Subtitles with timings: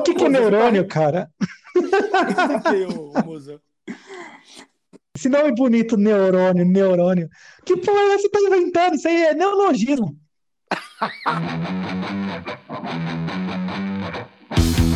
[0.00, 1.30] O que, que é neurônio, cara?
[3.22, 3.60] Moza?
[5.14, 7.28] Esse nome bonito, neurônio, neurônio.
[7.66, 8.94] Que porra é você tá inventando?
[8.94, 10.16] Isso aí é neologismo.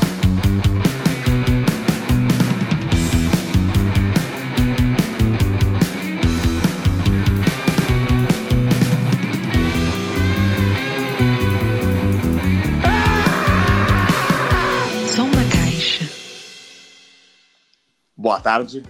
[18.25, 18.83] Boa tarde.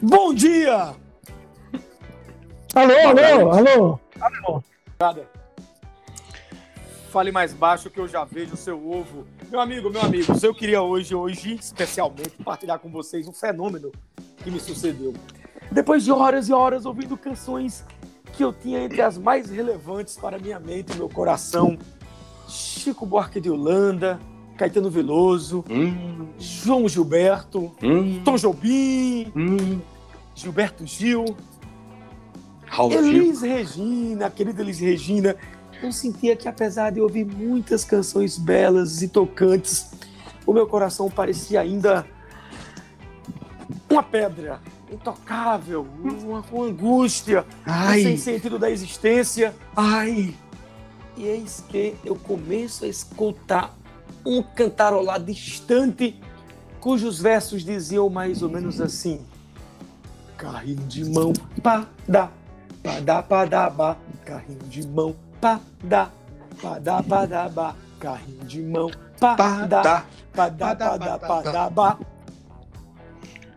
[0.00, 0.94] Bom dia!
[2.74, 4.64] Alô, alô, alô.
[4.98, 5.28] Nada.
[7.10, 9.26] Fale mais baixo que eu já vejo o seu ovo.
[9.50, 13.92] Meu amigo, meu amigo, eu queria hoje, hoje, especialmente, partilhar com vocês um fenômeno
[14.42, 15.12] que me sucedeu.
[15.70, 17.84] Depois de horas e horas ouvindo canções
[18.32, 21.78] que eu tinha entre as mais relevantes para minha mente e meu coração,
[22.48, 24.18] Chico Buarque de Holanda,
[24.58, 29.80] Caetano Veloso, Hum, João Gilberto, hum, Tom Jobim, hum.
[30.34, 31.24] Gilberto Gil,
[32.66, 33.02] Raul Gil.
[33.06, 35.36] Elis Regina, querida Elis Regina,
[35.80, 39.92] eu sentia que apesar de ouvir muitas canções belas e tocantes,
[40.44, 42.04] o meu coração parecia ainda
[43.88, 48.02] uma pedra, intocável, uma, uma angústia, Ai.
[48.02, 49.54] sem sentido da existência.
[49.76, 50.34] Ai!
[51.16, 53.76] E eis que eu começo a escutar
[54.24, 56.20] um cantarolar distante,
[56.80, 59.24] cujos versos diziam mais ou menos assim:
[60.36, 62.30] Carrinho de mão, pá, dá,
[62.82, 66.10] pá, dá, pá, dá, bá, carrinho de mão, pá, dá,
[66.62, 70.04] pá, dá, pá, dá, bá, carrinho de mão, pá, Pá, dá, dá.
[70.32, 71.98] pá, dá, pá, dá, pá, dá, bá.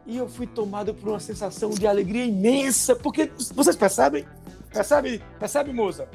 [0.07, 4.25] E eu fui tomado por uma sensação de alegria imensa, porque vocês percebem?
[4.73, 6.07] Percebe, percebe, moça?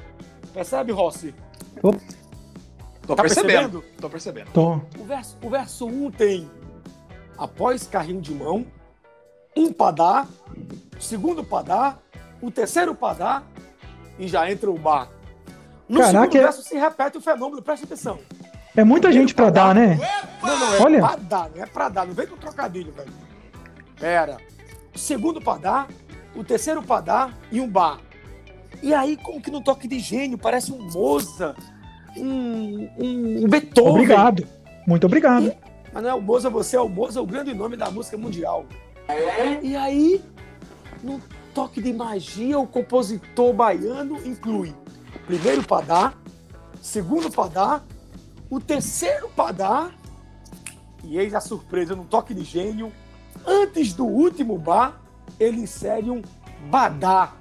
[0.52, 1.34] Percebe, Rossi?
[3.06, 3.80] Tô Tá percebendo.
[3.80, 3.84] percebendo?
[4.00, 4.50] Tô percebendo.
[4.52, 4.74] Tô.
[4.98, 6.50] O verso, o verso 1 tem
[7.38, 8.66] após carrinho de mão,
[9.56, 10.26] um padá,
[10.98, 11.98] o segundo padá,
[12.40, 13.42] o terceiro padá
[14.18, 15.08] e já entra o bar.
[15.88, 18.18] No Caraca, segundo é- verso se repete o fenômeno, presta atenção.
[18.76, 19.98] É muita gente pra dar, né?
[20.42, 20.98] Não, não, é Olha.
[21.00, 23.12] pra dar, não é pra dar, não vem com trocadilho, velho.
[23.98, 24.36] Pera.
[24.94, 25.86] O segundo padá,
[26.34, 28.00] o terceiro padá e um bar.
[28.82, 31.56] E aí, como que no toque de gênio, parece um Mozart,
[32.16, 33.92] um, um Beethoven.
[33.92, 34.46] Obrigado.
[34.86, 35.52] Muito obrigado.
[35.92, 38.66] Mas não é o Mozart, você é o Mozart, o grande nome da música mundial.
[39.62, 40.22] E aí,
[41.02, 41.20] no
[41.54, 44.74] toque de magia, o compositor baiano inclui
[45.26, 46.14] primeiro padá,
[46.80, 47.82] segundo padá,
[48.48, 49.90] o terceiro padá,
[51.02, 52.92] e eis a surpresa no toque de gênio,
[53.44, 55.00] antes do último bar,
[55.38, 56.22] ele insere um
[56.70, 57.32] badá.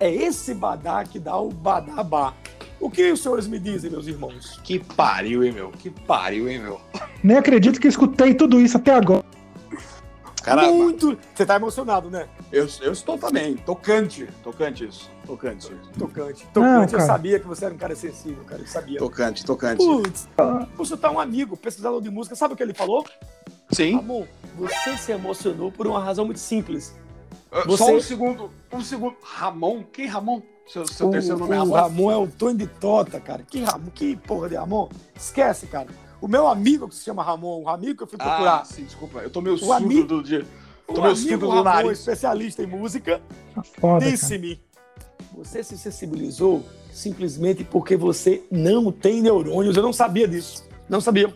[0.00, 2.34] É esse badá que dá o badabá.
[2.82, 4.58] O que os senhores me dizem, meus irmãos?
[4.64, 5.70] Que pariu, hein, meu?
[5.70, 6.80] Que pariu, hein, meu?
[7.22, 9.24] Nem acredito que escutei tudo isso até agora.
[10.42, 11.16] Cara, Muito.
[11.32, 12.26] Você tá emocionado, né?
[12.50, 13.54] eu, eu estou também.
[13.54, 14.26] Tocante.
[14.42, 15.08] Tocante isso.
[15.24, 15.70] Tocante.
[15.96, 16.44] Tocante.
[16.46, 17.12] Não, Tocante, eu cara.
[17.12, 18.60] sabia que você era um cara sensível, cara.
[18.60, 18.98] Eu sabia.
[18.98, 19.76] Tocante, tocante.
[19.76, 20.28] Putz,
[20.76, 22.34] você tá um amigo, pesquisador de música.
[22.34, 23.06] Sabe o que ele falou?
[23.70, 23.96] Sim.
[23.96, 24.26] Amor,
[24.58, 26.92] você se emocionou por uma razão muito simples.
[27.52, 28.50] Uh, Você- Só um segundo.
[28.72, 29.14] Um segundo.
[29.22, 29.84] Ramon?
[29.92, 30.42] Quem Ramon?
[30.66, 31.74] Seu, seu o, terceiro nome é o Ramon?
[31.74, 33.42] Ramon é o Tony de Tota, cara.
[33.42, 33.90] Que Ramon?
[33.94, 34.88] Que porra de Ramon?
[35.14, 35.88] Esquece, cara.
[36.20, 38.66] O meu amigo que se chama Ramon, o amigo que eu fui Ah, procurar.
[38.66, 39.18] sim, desculpa.
[39.18, 40.46] Eu tô meio O surdo amigo- do dia.
[40.88, 41.98] o Tô meio amigo surdo do Ramon, nariz.
[41.98, 43.20] especialista em música,
[44.00, 44.62] disse-me:
[45.34, 46.62] Você se sensibilizou
[46.92, 49.76] simplesmente porque você não tem neurônios.
[49.76, 50.64] Eu não sabia disso.
[50.88, 51.32] Não sabia.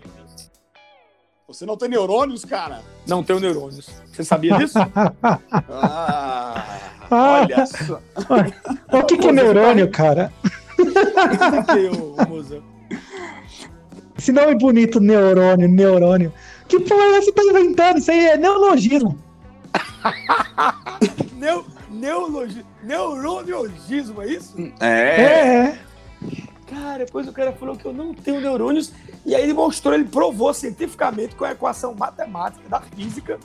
[1.48, 2.82] Você não tem neurônios, cara?
[3.06, 3.88] Não tenho neurônios.
[4.12, 4.78] Você sabia disso?
[5.22, 6.75] Ah, Ah.
[7.10, 8.00] Olha só.
[8.92, 10.32] O que, que é neurônio, cara?
[12.28, 12.62] moça.
[14.18, 16.32] Esse nome bonito, neurônio, neurônio.
[16.68, 17.98] Que porra é você tá inventando?
[17.98, 19.18] Isso aí é neologismo.
[21.36, 21.64] Neu,
[22.82, 24.54] neurologismo, é isso?
[24.80, 24.88] É.
[24.88, 25.78] É, é.
[26.66, 28.92] Cara, depois o cara falou que eu não tenho neurônios.
[29.24, 33.38] E aí ele mostrou, ele provou cientificamente com a equação matemática da física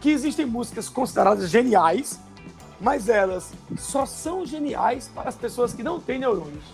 [0.00, 2.20] que existem músicas consideradas geniais,
[2.80, 6.64] mas elas só são geniais para as pessoas que não têm neurônios.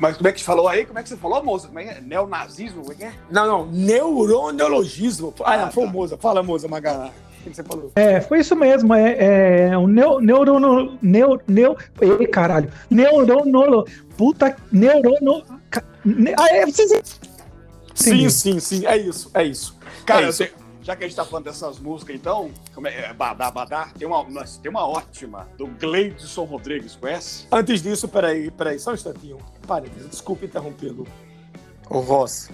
[0.00, 0.84] Mas como é que você falou aí?
[0.84, 1.68] Como é que você falou, moça?
[1.68, 2.00] Como é que é?
[2.00, 2.80] Neonazismo?
[2.80, 3.12] Como é que é?
[3.30, 5.32] Não, não, neuroneologismo.
[5.40, 5.92] Ah, Ah, não, foi o tá.
[5.92, 6.16] Moza.
[6.18, 7.12] Fala, Moza, Magalhães.
[7.40, 7.92] O que você falou?
[7.94, 8.92] É, foi isso mesmo.
[8.92, 10.98] É, é um neu, neurono.
[11.00, 12.70] Neu, neu, ei, caralho.
[12.90, 13.84] Neurono.
[14.16, 14.56] Puta.
[14.72, 15.44] Neurono.
[16.36, 17.20] Ah, é, vocês-
[17.94, 18.84] Sim, sim, sim.
[18.86, 19.76] É isso, é isso.
[20.04, 20.38] Cara, é eu isso.
[20.38, 20.57] tenho-
[20.88, 24.08] já que a gente tá falando dessas músicas, então, como é, é, Badá, Badá, tem
[24.08, 27.46] uma, nós- tem uma ótima do Gleidson Rodrigues, conhece?
[27.52, 29.36] Antes disso, peraí, peraí, só um instantinho.
[29.66, 31.06] Parênteses, desculpe interrompê-lo.
[31.90, 32.48] Ô, Ross,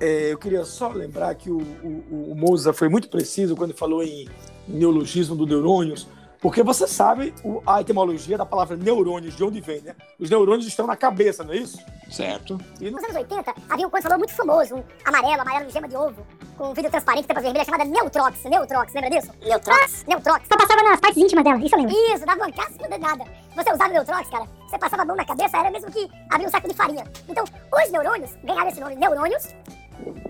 [0.00, 4.02] é, eu queria só lembrar que o, o, o Moza foi muito preciso quando falou
[4.02, 4.26] em
[4.66, 6.08] neologismo do neurônios,
[6.42, 7.32] porque você sabe
[7.64, 9.94] a etimologia da palavra neurônios, de onde vem, né?
[10.18, 11.78] Os neurônios estão na cabeça, não é isso?
[12.10, 12.58] Certo.
[12.80, 15.96] E no, Nos anos 80, havia um consolador muito famoso, um amarelo, amarelo gema de
[15.96, 16.26] ovo,
[16.58, 18.42] com vidro transparente, tampa vermelha, chamada Neutrox.
[18.42, 19.32] Neutrox, lembra disso?
[19.40, 20.04] Neutrox?
[20.08, 20.48] Neutrox.
[20.48, 21.94] Só passava nas partes íntimas dela, isso eu lembro.
[22.12, 23.24] Isso, dava uma casca de nada.
[23.54, 26.46] Você usava o Neutrox, cara, você passava a mão na cabeça, era mesmo que abrir
[26.46, 27.04] um saco de farinha.
[27.28, 29.54] Então, os neurônios ganharam esse nome neurônios,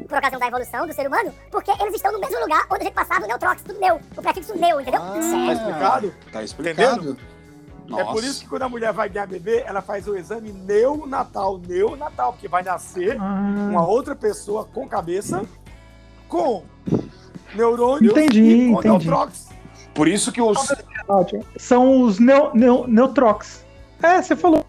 [0.09, 2.85] por ocasião da evolução do ser humano, porque eles estão no mesmo lugar onde a
[2.85, 5.01] gente passava o Neutrox, tudo neu, o prefixo neu, entendeu?
[5.03, 5.13] Ah.
[5.13, 6.15] tá explicado?
[6.33, 7.17] Tá explicado.
[7.97, 11.59] É por isso que quando a mulher vai ganhar bebê, ela faz o exame neonatal,
[11.59, 15.45] neonatal, porque vai nascer Ah, uma outra pessoa com cabeça,
[16.29, 16.63] com
[17.55, 18.89] neurônios Entendi, e com entendi.
[18.89, 19.49] neutrox.
[19.95, 20.59] Por isso que os.
[21.59, 23.65] São os neo, neo, Neutrox.
[24.03, 24.65] É, você falou.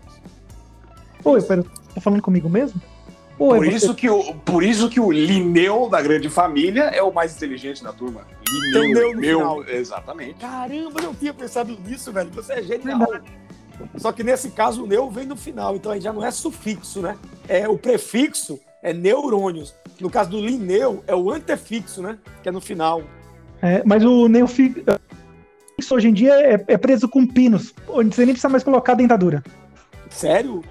[1.24, 1.64] Oi, pera,
[1.96, 2.82] tá falando comigo mesmo?
[3.50, 7.12] Por você- isso, que o, por isso que o Linneu da grande família é o
[7.14, 8.22] mais inteligente da turma.
[8.72, 9.64] Tem neu no meu, final.
[9.68, 10.36] Exatamente.
[10.36, 12.30] Caramba, eu não tinha pensado nisso, velho.
[12.32, 13.08] Você é genial.
[13.98, 17.02] Só que nesse caso o neu vem no final, então aí já não é sufixo,
[17.02, 17.18] né?
[17.48, 19.74] É o prefixo é neurônios.
[20.00, 22.18] No caso do linneu é o antefixo, né?
[22.42, 23.02] Que é no final.
[23.62, 24.84] É, mas o neofixo
[25.78, 28.94] isso hoje em dia é, é preso com pinos, onde você nem precisa mais colocar
[28.94, 29.44] a dentadura.
[30.10, 30.64] Sério?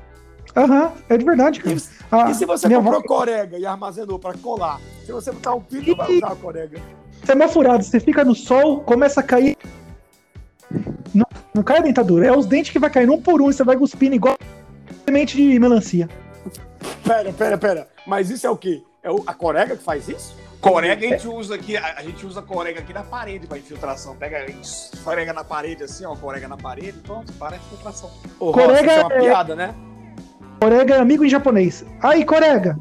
[0.56, 1.76] Aham, é de verdade, cara.
[2.12, 4.78] Ah, e se você comprou avó- corega e armazenou para colar?
[5.06, 6.78] Se você botar um pino, vai usar a corega.
[7.24, 9.56] Você é mal furado, você fica no sol, começa a cair.
[11.14, 13.54] Não, não cai a dentadura, é os dentes que vai caindo um por um, e
[13.54, 14.36] você vai cuspindo igual
[15.04, 16.08] semente de melancia.
[17.04, 17.88] Pera, pera, pera.
[18.06, 18.82] Mas isso é o quê?
[19.02, 20.36] É o- a corega que faz isso?
[20.60, 24.14] Corega a gente usa aqui, a, a gente usa corega aqui na parede para infiltração.
[24.14, 24.46] Pega,
[25.02, 28.10] corega na parede assim, ó, corega na parede, pronto, para a infiltração.
[28.38, 29.74] Ô, Corega isso é uma é- piada, né?
[30.62, 31.84] Corega é amigo em japonês.
[32.00, 32.78] Aí, corega!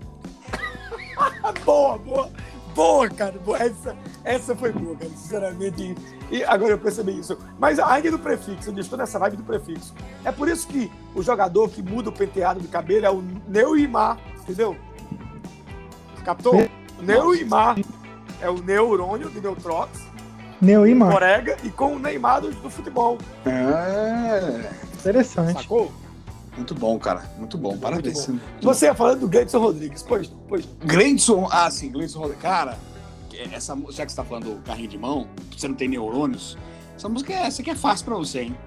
[1.65, 2.29] Boa, boa.
[2.75, 3.33] Boa, cara.
[3.43, 3.57] Boa.
[3.57, 5.09] Essa, essa foi boa, cara.
[5.09, 5.95] Sinceramente.
[6.29, 7.39] E agora eu percebi isso.
[7.57, 9.95] Mas ainda do prefixo, eu estou nessa vibe do prefixo.
[10.23, 14.19] É por isso que o jogador que muda o penteado do cabelo é o Neymar,
[14.43, 14.77] entendeu?
[16.23, 16.69] Captou?
[17.01, 17.79] Neymar
[18.41, 19.89] é o neurônio de Neutrox,
[20.61, 21.11] Neoimar.
[21.11, 23.17] Corega e com o Neymar do, do futebol.
[23.43, 24.69] É,
[24.99, 25.63] Interessante.
[25.63, 25.91] Sacou?
[26.55, 27.23] Muito bom, cara.
[27.37, 27.77] Muito bom.
[27.77, 28.27] Parabéns.
[28.27, 30.03] Muito Você ia falando do Gleidson Rodrigues.
[30.03, 30.67] Pois, pois.
[30.85, 32.41] Gleidson, ah, sim, Gleidson Rodrigues.
[32.41, 32.77] Cara,
[33.51, 36.57] essa, já que você tá falando do carrinho de mão, você não tem neurônios,
[36.95, 38.57] essa música é, essa aqui é fácil pra você, hein?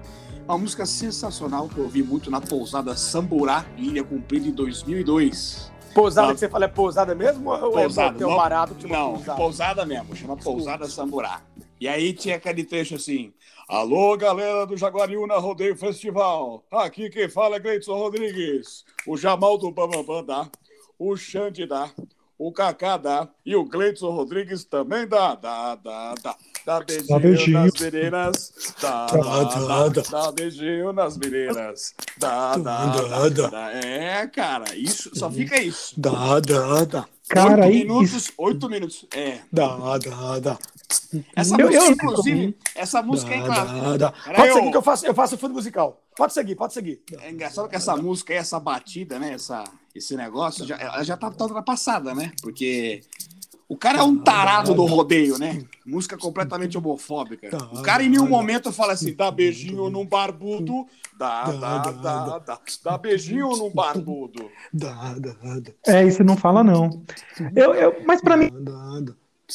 [0.47, 5.71] Uma música sensacional que eu ouvi muito na pousada Samburá, em Ilha Comprida, em 2002.
[5.93, 6.33] Pousada Tá.
[6.33, 7.49] que você fala é pousada mesmo?
[7.49, 9.37] Ou Pousada, é tem um não- barato que Não, pousada?
[9.37, 11.39] pousada mesmo, chama Pousada Samburá.
[11.85, 13.31] E aí tinha aquele trecho assim:
[13.69, 16.65] Alô, galera do Jaguariúna Rodeio Festival.
[16.71, 18.83] Aqui quem fala é Gleidson Rodrigues.
[19.05, 20.49] O Jamal do Bambambam dá.
[20.97, 21.91] O Xande dá.
[22.39, 23.29] O Kaká dá.
[23.45, 25.35] E o Gleidson Rodrigues também dá.
[25.35, 26.35] Dá, dá, dá.
[26.65, 27.59] Dá beijinho, Dá beijinho.
[27.59, 28.53] nas meninas.
[28.81, 30.31] Dá, Dá, dá, dá, dá.
[30.31, 31.93] Beijinho nas meninas.
[32.17, 33.29] Dá, dá, Dá, dá.
[33.29, 33.47] dá.
[33.49, 33.71] dá.
[33.73, 35.93] É, cara, isso, só fica isso.
[36.01, 37.05] Dá, dá, dá.
[37.29, 39.05] Cara, oito minutos, oito minutos.
[39.13, 39.39] É.
[39.51, 40.59] Dá, dá, dá.
[41.35, 43.97] Essa Eu- música, eu- inclusive, essa música é Dá, clássica.
[43.97, 46.01] dá, Pode seguir que eu faço, eu faço fundo musical.
[46.15, 47.01] Pode seguir, pode seguir.
[47.21, 49.33] É engraçado que essa música, essa batida, né?
[49.33, 49.63] Essa,
[49.93, 52.31] esse negócio, já, ela já tá toda ultrapassada, né?
[52.41, 53.01] Porque
[53.67, 55.63] o cara é um tarado do rodeio, né?
[55.85, 57.49] Música completamente homofóbica.
[57.73, 60.85] O cara em nenhum momento fala assim, dá beijinho num barbudo,
[61.17, 64.49] dá, dá, dá, dá, dá beijinho num barbudo.
[64.71, 65.71] Dá, dá, dá.
[65.87, 67.03] É, isso não fala, não.
[67.55, 68.51] Eu, eu, mas pra mim,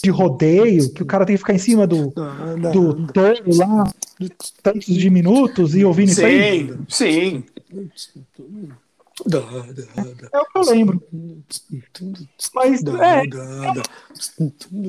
[0.03, 2.13] de rodeio, que o cara tem que ficar em cima do,
[2.73, 3.85] do touro lá,
[4.61, 7.45] tantos de minutos e ouvindo isso aí, Sim, sim.
[9.27, 10.29] Dá, dá, dá.
[10.33, 11.03] é o que eu lembro.
[12.55, 13.83] Mas, é, dá.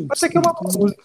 [0.07, 1.03] mas é que é uma música.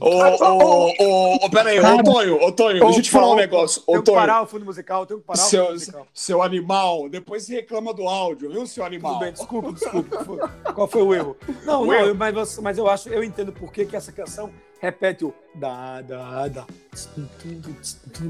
[0.00, 3.82] Ô, ô, ô, ô, peraí, ô, Tonho, ô, Tonho, deixa eu te falar um negócio.
[3.86, 6.06] Ô, Tenho que Tonho, parar o fundo musical, tenho que parar o seu, fundo musical.
[6.12, 9.12] seu animal, depois você reclama do áudio, viu, seu animal?
[9.14, 10.48] Tudo bem, desculpa, desculpa.
[10.74, 11.36] Qual foi o erro?
[11.64, 12.14] Não, O não, erro?
[12.14, 16.48] mas, mas eu acho, eu entendo por que, que essa canção repete o dá, dá,
[16.48, 16.66] dá.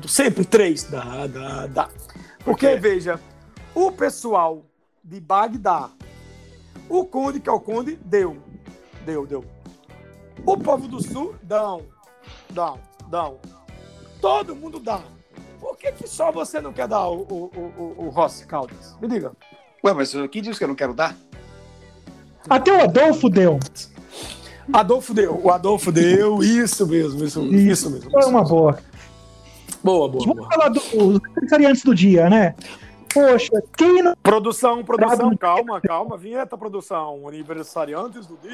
[0.06, 0.84] Sempre três.
[0.84, 1.88] Dá, dá, dá.
[2.44, 3.18] Porque, veja,
[3.74, 4.64] o pessoal
[5.02, 5.90] de Bagdá,
[6.88, 8.36] o conde, que é o conde, deu.
[9.04, 9.44] Deu, deu.
[10.44, 11.82] O povo do sul, dão.
[12.50, 13.38] Dão, dão.
[14.20, 15.00] Todo mundo dá.
[15.60, 18.96] Por que, que só você não quer dar o, o, o, o, Rossi Caldas?
[19.00, 19.32] Me diga.
[19.84, 21.16] Ué, mas quem disse que eu não quero dar?
[22.48, 23.58] Até o Adolfo deu.
[24.72, 25.40] Adolfo deu.
[25.42, 26.42] O Adolfo deu.
[26.42, 28.10] Isso mesmo, isso, isso mesmo.
[28.10, 28.78] Foi uma boa.
[29.82, 30.48] Boa, boa, Vamos boa.
[30.48, 32.54] falar dos aniversariantes do dia, né?
[33.12, 34.14] Poxa, quem não.
[34.22, 36.16] Produção, produção, calma, calma.
[36.16, 37.28] Vinheta, produção.
[37.28, 38.52] Aniversariantes do dia.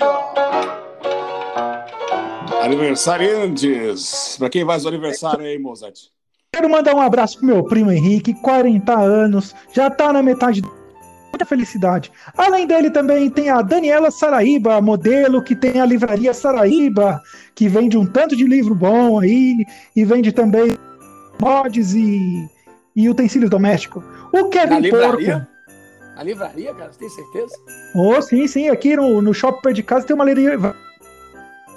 [2.62, 4.36] Aniversariantes.
[4.38, 6.08] Pra quem faz o aniversário aí, Mozart?
[6.52, 10.62] Quero mandar um abraço pro meu primo Henrique, 40 anos, já tá na metade
[11.30, 12.10] muita felicidade.
[12.36, 17.20] Além dele também tem a Daniela Saraíba, modelo que tem a livraria Saraíba,
[17.54, 20.76] que vende um tanto de livro bom aí e vende também
[21.40, 22.48] mods e,
[22.96, 24.02] e utensílios domésticos.
[24.32, 25.35] O Kevin Na livraria?
[25.40, 25.58] Porco.
[26.16, 27.54] A livraria, cara, você tem certeza?
[27.94, 30.75] Oh, sim, sim, aqui no, no shopping perto de casa tem uma livraria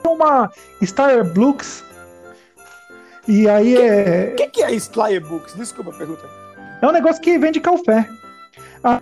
[0.04, 0.52] uma
[0.84, 1.84] Star Books.
[3.28, 5.54] E aí é O que, que é Slyer Books?
[5.56, 6.28] Desculpa a pergunta.
[6.82, 8.10] É um negócio que vende café.
[8.84, 9.00] Ah,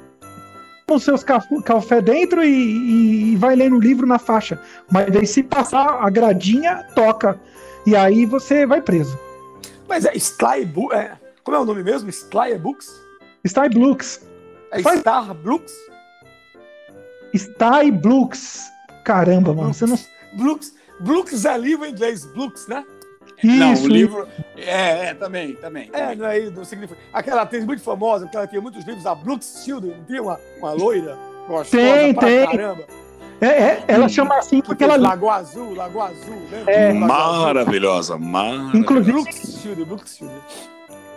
[0.91, 4.60] os seus caf- café dentro e, e- vai lendo o livro na faixa.
[4.91, 7.39] Mas daí se passar a gradinha, toca.
[7.86, 9.18] E aí você vai preso.
[9.88, 10.13] Mas é
[10.68, 10.98] Books?
[10.98, 11.13] É,
[11.44, 12.10] como é o nome mesmo?
[12.10, 12.89] Slyer Books?
[13.48, 14.27] Star Books.
[14.72, 15.74] É Faz- Star Books?
[17.36, 18.63] Star Books.
[19.03, 19.74] Caramba, mano.
[19.74, 19.98] Você não.
[20.34, 20.74] Books.
[21.00, 22.25] Books é livro em inglês.
[22.25, 22.84] Books, né?
[23.43, 24.27] não, Isso, o livro.
[24.58, 25.89] É, é, também, também.
[25.93, 27.00] É, não é não significa.
[27.13, 30.38] Aquela atriz muito famosa, porque ela tinha muitos livros, a Brooke Shields, não tinha uma,
[30.58, 31.17] uma loira
[31.48, 32.46] gostosa Tem, pra tem.
[32.48, 32.84] caramba.
[33.41, 34.98] É, é, ela chama assim Que porque ela.
[34.98, 36.74] Lagoa Azul, Lagoa Azul, lembra?
[36.74, 36.91] É.
[36.91, 38.77] Maravilhosa, maravilhosa.
[38.77, 40.69] Inclusive- Brooke Shields, Brooke Shields.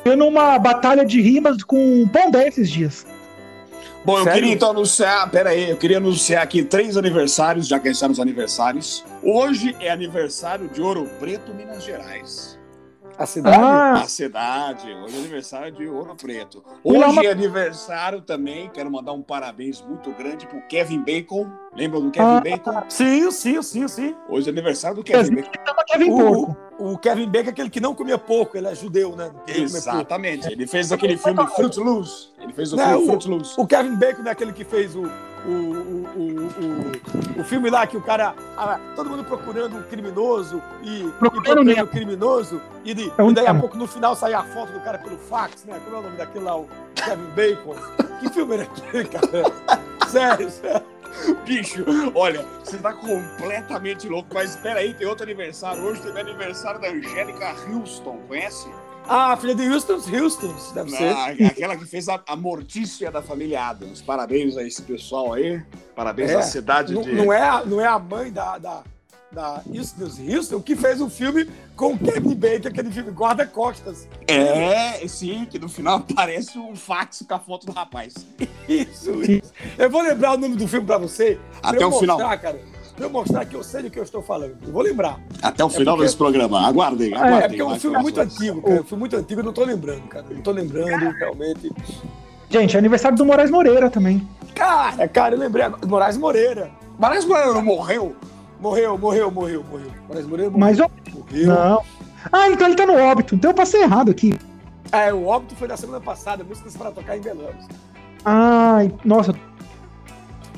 [0.04, 3.06] Eu numa batalha de rimas com um Pondé esses dias.
[4.04, 4.40] Bom, eu Sério?
[4.40, 7.96] queria então anunciar, pera aí, eu queria anunciar aqui três aniversários, já que a gente
[7.96, 9.04] está nos aniversários.
[9.22, 12.58] Hoje é aniversário de Ouro Preto, Minas Gerais.
[13.16, 13.56] A cidade?
[13.56, 16.64] Ah, A cidade, hoje é aniversário de Ouro Preto.
[16.82, 21.48] Hoje é aniversário também, quero mandar um parabéns muito grande pro Kevin Bacon.
[21.74, 22.40] Lembra do Kevin Ah.
[22.40, 22.82] Bacon?
[22.90, 24.14] Sim, sim, sim, sim.
[24.28, 25.50] Hoje é aniversário do Kevin Bacon.
[25.86, 26.10] Kevin.
[26.10, 29.30] O, o Kevin Bacon é aquele que não comia pouco, ele é judeu, né?
[29.30, 29.50] Pouco.
[29.50, 32.28] Exatamente, ele fez aquele filme Fruit Loose.
[32.38, 33.54] Ele fez o Não, filme o- Fruit Loose.
[33.56, 37.86] O Kevin Bacon é aquele que fez o, o, o, o, o, o filme lá
[37.86, 38.34] que o cara.
[38.56, 41.84] ah, todo mundo procurando um criminoso e, Procurando Nemo.
[41.84, 42.60] um criminoso.
[42.84, 44.98] E, de, É um e daí a pouco no final saía a foto do cara
[44.98, 45.80] pelo fax, né?
[45.84, 46.54] Como é o nome daquele lá?
[46.56, 47.74] O Kevin Bacon.
[48.20, 49.52] que filme era aquele, cara?
[50.08, 50.82] Sério, sério.
[51.46, 55.82] Bicho, olha, você tá completamente louco, mas espera aí, tem outro aniversário.
[55.84, 58.68] Hoje teve aniversário da Angélica Houston, conhece?
[59.08, 61.08] Ah, filha de Houston, Houston, deve ser.
[61.12, 64.00] Ah, aquela que fez a, a mortícia da família Adams.
[64.00, 65.60] Parabéns a esse pessoal aí.
[65.96, 67.12] Parabéns É, à cidade Não, de.
[67.12, 68.82] não é, a- não é a mãe da, da,
[69.32, 74.06] da Houston, Houston que fez o filme com o Kevin Bacon, aquele filme Guarda-Costas.
[74.28, 78.14] É, sim, que no final aparece um fax com a foto do rapaz.
[78.68, 79.52] Isso, isso.
[79.78, 81.38] Eu vou lembrar o nome do filme pra você.
[81.60, 82.18] pra Até eu o final.
[82.18, 82.60] mostrar, cara.
[82.94, 84.54] Pra eu mostrar que eu sei do que eu estou falando.
[84.66, 85.18] Eu vou lembrar.
[85.42, 86.60] Até o final porque- desse programa.
[86.66, 87.48] Aguardem, É, aguardem.
[87.48, 88.74] porque é um filme muito antigo, cara.
[88.76, 90.26] É um filme muito antigo, eu não tô lembrando, cara.
[90.30, 91.72] Não tô lembrando, realmente.
[92.50, 94.28] Gente, é aniversário do Moraes Moreira também.
[94.54, 95.86] Cara, cara, eu lembrei agora.
[95.86, 96.70] Moraes Moreira.
[96.98, 98.14] Moraes Moreira não morreu?
[98.62, 99.90] Morreu, morreu, morreu, morreu.
[100.06, 100.66] Moraes Moreira morreu.
[100.66, 100.90] Mas eu.
[101.12, 101.46] morreu.
[101.48, 101.82] Não.
[102.32, 103.34] Ah, então ele tá no óbito.
[103.34, 104.38] Então eu passei errado aqui.
[104.92, 107.66] É, o óbito foi na semana passada, músicas para tocar em Belamos.
[108.24, 109.34] Ai, nossa.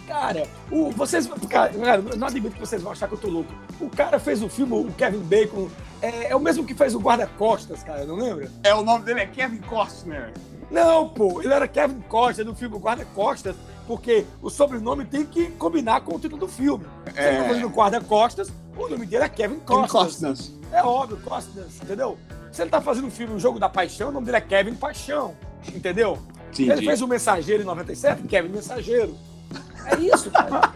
[0.06, 1.26] Cara, o, vocês.
[1.48, 1.72] Cara,
[2.14, 3.50] não admito que vocês vão achar que eu tô louco.
[3.80, 5.70] O cara fez o filme, o Kevin Bacon,
[6.02, 8.50] é, é o mesmo que fez o Guarda-Costas, cara, não lembra?
[8.62, 10.30] É, o nome dele é Kevin Costner.
[10.70, 13.56] Não, pô, ele era Kevin Costa do filme Guarda-Costas,
[13.86, 16.84] porque o sobrenome tem que combinar com o título do filme.
[17.12, 17.48] Se ele tá É.
[17.48, 20.52] fazendo Guarda-Costas, o nome dele é Kevin Kevin Costas.
[20.72, 22.18] É óbvio, Costas, entendeu?
[22.50, 24.74] Se ele tá fazendo um filme, um jogo da paixão, o nome dele é Kevin
[24.74, 25.34] Paixão,
[25.74, 26.18] entendeu?
[26.56, 26.86] Ele Entendi.
[26.86, 29.16] fez o Mensageiro em 97, Kevin Mensageiro.
[29.86, 30.72] É isso, cara.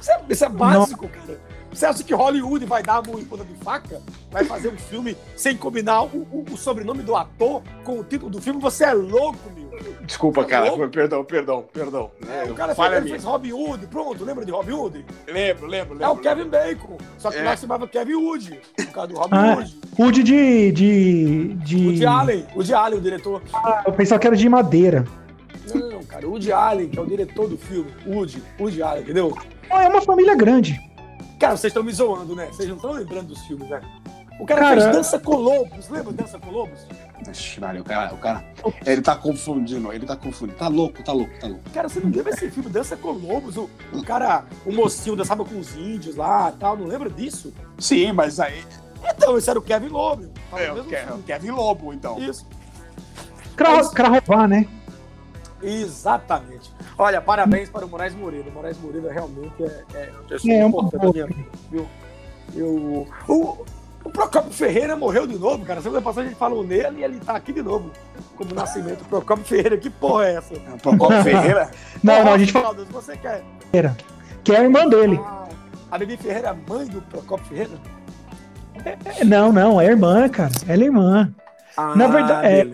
[0.00, 1.40] Isso é, isso é básico, cara.
[1.74, 4.00] Você acha que Hollywood vai dar uma ponta de faca?
[4.30, 8.30] Vai fazer um filme sem combinar o, o- o sobrenome do ator com o título
[8.30, 8.60] do filme?
[8.60, 9.64] Você é louco, meu.
[10.06, 10.68] Desculpa, cara.
[10.70, 10.88] Alô?
[10.88, 12.10] Perdão, perdão, perdão.
[12.28, 15.04] É, o cara fez, fez Robin Hood, pronto, lembra de Robin Hood?
[15.26, 16.04] Lembro, lembro, lembro.
[16.04, 16.96] É o Kevin Bacon.
[17.18, 17.42] Só que É.
[17.42, 19.76] lá se chamava Kevin Wood, por causa do Robin Ah, Hood.
[19.98, 20.72] Woody de.
[20.72, 21.88] de, de...
[21.88, 23.42] O de Allen, o de Allen, o diretor.
[23.52, 25.04] Ah, eu pensava que era de madeira.
[25.74, 27.90] Não, cara, o Woody Allen, que é o diretor do filme.
[28.06, 29.36] Woody, Woody Allen, entendeu?
[29.70, 30.78] É uma família grande.
[31.38, 32.46] Cara, vocês estão me zoando, né?
[32.46, 33.80] Vocês não estão lembrando dos filmes, né?
[34.40, 36.80] O cara, Cara- fez Dança com Lobos, lembra Dança com Lobos?
[37.30, 38.44] Ixi, Maria, o cara, o cara.
[38.84, 40.58] Ele tá confundindo, ele tá confundindo.
[40.58, 41.62] Tá louco, tá louco, tá louco.
[41.72, 43.56] Cara, você não lembra esse filme Dança com Lobos?
[43.56, 47.52] O, o cara, o mocinho dançava com os índios lá e tal, não lembra disso?
[47.78, 48.64] Sim, mas aí.
[49.16, 50.26] Então, esse era o Kevin Lobo.
[50.50, 51.20] Tava É no o mesmo Ke- filme.
[51.20, 52.18] o Kevin Lobo, então.
[52.18, 52.44] Isso,
[53.56, 54.66] Cra Crahová, né?
[55.64, 56.72] Exatamente.
[56.98, 58.48] Olha, parabéns para o Moraes Moreira.
[58.48, 61.06] O Moraes Moreira realmente é, é, é, É, um importante bom.
[61.06, 61.86] na minha vida, viu?
[62.54, 63.64] Eu, o,
[64.14, 65.82] Procopio Ferreira morreu de novo, cara.
[65.82, 67.90] Semana passada a gente falou nele e ele tá aqui de novo.
[68.36, 69.04] Como nascimento.
[69.06, 70.54] Procopio Ferreira, que porra é essa?
[70.80, 71.70] Procopio Ferreira?
[72.02, 72.74] Não, não, a gente fala.
[72.74, 73.42] fala Você quer?
[74.44, 75.18] que é a irmã dele.
[75.24, 75.48] Ah,
[75.90, 77.72] a Bibi Ferreira é mãe do Procopio Ferreira?
[79.24, 80.52] Não, não, é irmã, cara.
[80.68, 81.34] Ela é irmã.
[81.76, 82.66] Ah, Na verdade, é-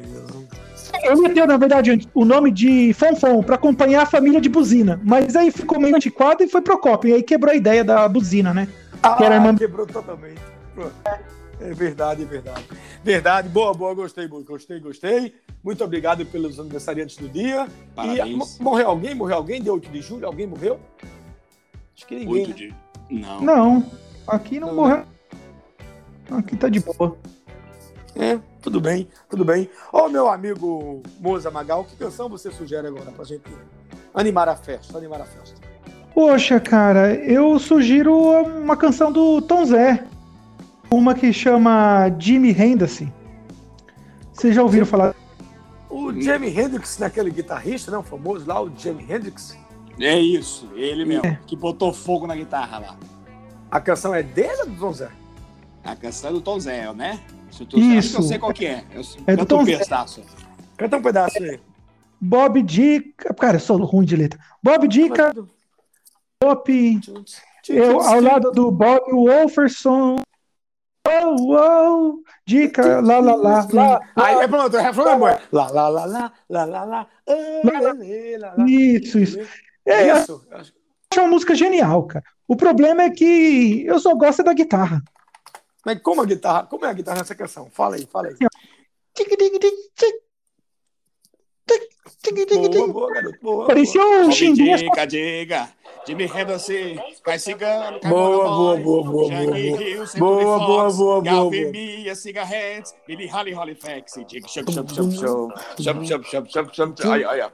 [1.04, 5.00] Eu meteu, na verdade, o nome de Fonfon pra acompanhar a família de buzina.
[5.04, 7.10] Mas aí ficou meio antiquado e foi Procopio.
[7.10, 8.68] E aí quebrou a ideia da buzina, né?
[9.02, 10.40] Ah, Que era irmã- quebrou totalmente.
[11.60, 12.64] É verdade, é verdade.
[13.04, 15.34] Verdade, boa, boa, gostei, boa, gostei, gostei.
[15.62, 17.66] Muito obrigado pelos aniversariantes do dia.
[17.94, 18.28] Parabéns.
[18.28, 19.14] E mo- morreu alguém?
[19.14, 19.60] Morreu alguém?
[19.62, 20.26] Dia 8 de julho?
[20.26, 20.80] Alguém morreu?
[21.96, 22.32] Acho que ninguém.
[22.46, 22.54] Oito né?
[22.54, 22.74] de...
[23.10, 23.40] Não.
[23.42, 23.86] Não,
[24.26, 24.74] aqui não Não.
[24.76, 25.02] morreu.
[26.30, 27.16] Aqui tá de boa.
[28.16, 29.70] É, tudo bem, tudo bem.
[29.92, 33.44] Ô, meu amigo Moza Magal, que canção você sugere agora pra gente
[34.14, 34.98] animar a festa?
[34.98, 35.60] Animar a festa.
[36.14, 40.04] Poxa, cara, eu sugiro uma canção do Tom Zé.
[40.90, 43.08] Uma que chama Jimmy Henderson.
[44.32, 45.14] Vocês já ouviram falar?
[45.90, 49.56] O Jimi Hendrix, naquele guitarrista, não, famoso lá, o Jimi Hendrix.
[49.98, 52.96] É isso, ele mesmo, que botou fogo na guitarra lá.
[53.70, 55.10] A canção é dele ou do Tom Zé?
[55.84, 57.20] A canção é do Tom Zé, né?
[57.50, 58.22] Se Acho que eu Isso.
[58.22, 58.84] sei qual que é.
[58.92, 60.22] Eu É do canto Tom um pedaço.
[60.76, 61.60] Canta um pedaço aí.
[62.20, 63.34] Bob Dica.
[63.34, 64.38] Cara, eu sou ruim de letra.
[64.62, 65.34] Bob Dica,
[66.38, 67.00] Pop.
[67.68, 70.16] Eu, ao lado do Bob Wolferson.
[71.06, 74.00] Oh, oh, dica, lá, lá, lá, lá.
[74.14, 75.40] Aí é pronto, refrão é bom.
[75.50, 77.06] Lá, lá, lá, lá, lá, lá, lá,
[77.64, 78.66] lá, lá, lá.
[78.66, 79.38] Isso, isso.
[79.86, 80.46] É É, eu isso.
[80.52, 80.72] acho
[81.16, 82.24] uma música genial, cara.
[82.46, 85.02] O problema é que eu só gosto da guitarra.
[85.84, 87.70] Mas como a guitarra, como é a guitarra nessa canção?
[87.70, 88.36] Fala aí, fala aí.
[92.32, 94.76] Boa, boa, garoto, boa, Parecia um xinguinho.
[94.76, 95.72] Diga, diga.
[96.06, 98.00] Jimmy Hendon assim, vai cigano.
[98.00, 99.30] Boa, boa, boa, boa, boa.
[100.18, 101.22] Boa, boa, boa, boa.
[101.22, 104.14] Galvin Mia, Cigarettes, Billy Holly, Holly Fax.
[104.26, 105.52] Diga, chup, chup, chup, chup.
[105.80, 107.08] Chup, chup, chup, chup, chup.
[107.08, 107.50] Aí, aí, ó.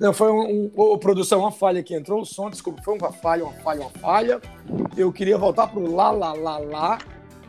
[0.00, 3.44] Não, foi um, um- produção, uma falha que entrou o som, desculpa, foi uma falha,
[3.44, 4.40] uma falha, uma falha.
[4.96, 6.98] Eu queria voltar pro lá, lá, lá, lá.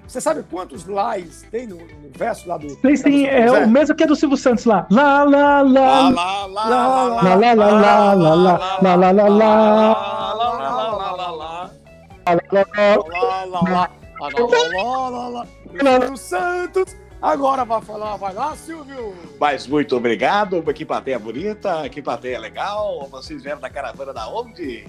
[0.05, 2.67] Você sabe quantos lás tem no, no verso lá do.
[2.67, 4.85] Vocês têm é, o mesmo que é do Silvio Santos lá.
[4.91, 6.09] Lá, lá, Lá, lá.
[6.09, 10.01] lá, lá, Lá, lá, lá, lá, lá, lá, lá, lá, lá, lá.
[15.79, 19.15] Silvio Santos, agora vai falar, vai lá, Silvio.
[19.39, 23.07] Mas muito obrigado, que plateia bonita, que plateia legal.
[23.11, 24.85] Vocês vieram da caravana da onde?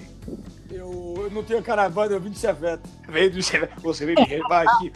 [0.71, 2.83] Eu, eu não tenho caravana, eu vim de chevette.
[3.07, 3.39] Veio do
[3.81, 4.91] Você veio de vai aqui.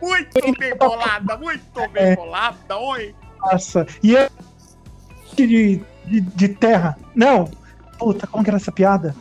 [0.00, 3.14] Muito bem bolada, muito bem bolada, oi.
[3.40, 3.86] Nossa.
[4.02, 4.28] E eu.
[5.34, 6.98] De, de, de terra.
[7.14, 7.50] Não.
[7.98, 9.16] Puta, como que era essa piada?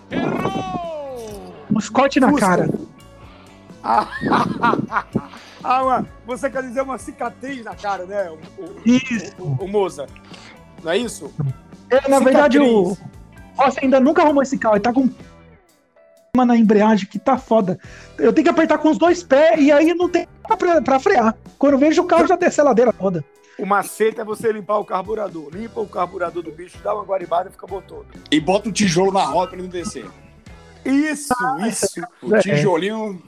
[1.74, 2.46] Um Scott na Fusca.
[2.46, 2.70] cara.
[5.64, 8.30] Ah, mano, você quer dizer uma cicatriz na cara, né?
[8.58, 9.34] O, o, Isso.
[9.40, 10.08] o, o Moza.
[10.84, 11.32] Não é isso?
[11.90, 13.12] É, na verdade, o Cicatriz.
[13.56, 14.76] Rossi ainda nunca arrumou esse carro.
[14.76, 15.08] Ele tá com
[16.34, 17.78] uma na embreagem que tá foda.
[18.18, 21.36] Eu tenho que apertar com os dois pés e aí não tem pra, pra frear.
[21.60, 23.24] Quando eu vejo o carro já desce a ladeira toda.
[23.60, 25.50] O macete é você limpar o carburador.
[25.54, 28.08] Limpa o carburador do bicho, dá uma guaribada e fica bom todo.
[28.32, 30.10] E bota o tijolo na roda pra ele não descer.
[30.84, 31.34] Isso,
[31.68, 32.02] isso.
[32.24, 32.40] O É.
[32.40, 33.22] tijolinho.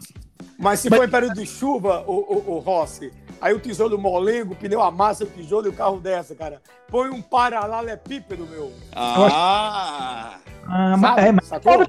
[0.58, 3.12] Mas se for em período de chuva, o, o, o Rossi,
[3.42, 6.62] aí o tijolo molengo, o pneu amassa o tijolo e o carro desce, cara.
[6.90, 8.72] Põe um paralelepípedo, meu.
[8.96, 10.38] Ah!
[10.66, 11.22] Ah, mas, Sabe?
[11.22, 11.88] é, mas Sacou?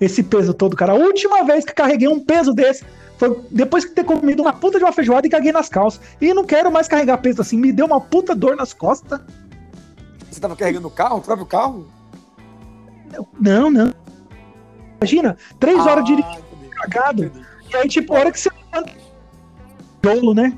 [0.00, 0.92] esse peso todo, cara.
[0.92, 2.84] A última vez que carreguei um peso desse
[3.18, 6.00] foi depois de ter comido uma puta de uma feijoada e caguei nas calças.
[6.20, 7.58] E não quero mais carregar peso assim.
[7.58, 9.20] Me deu uma puta dor nas costas.
[10.30, 11.86] Você tava carregando o carro, o próprio carro?
[13.38, 13.92] Não, não.
[15.00, 16.49] Imagina, três horas de Ah, entendi.
[16.80, 17.30] Cagado.
[17.68, 18.92] E aí, tipo, a hora que você levanta.
[20.04, 20.56] Jolo, né?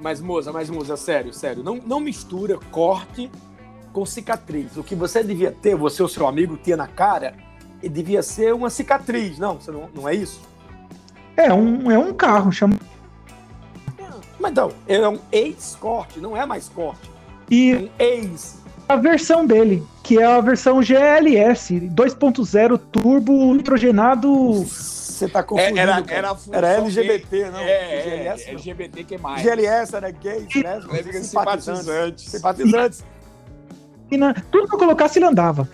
[0.00, 1.62] Mas, moça, mas, moça, sério, sério.
[1.62, 3.30] Não, não mistura corte
[3.92, 4.76] com cicatriz.
[4.76, 7.34] O que você devia ter, você ou seu amigo tinha na cara,
[7.82, 9.38] e devia ser uma cicatriz.
[9.38, 10.40] Não, você não, não é isso?
[11.36, 12.76] É um, é um carro, chama.
[14.38, 17.10] Mas então, é um ex-corte, não é mais corte.
[17.50, 18.58] E Um ex.
[18.88, 24.64] a versão dele, que é a versão GLS 2.0 turbo nitrogenado.
[25.18, 25.78] Você tá É, confundindo.
[25.80, 27.58] era, era, Era LGBT, não?
[27.60, 28.52] É, é, GLS, não.
[28.52, 29.42] LGBT que mais.
[29.42, 31.84] GLS era gay, lésbicos, Lésbicas simpatizantes.
[31.84, 32.24] simpatizantes.
[32.30, 33.04] Simpatizantes.
[34.10, 35.68] E na, tudo que eu colocasse ele andava.